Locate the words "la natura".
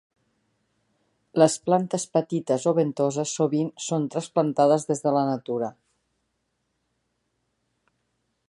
5.19-5.73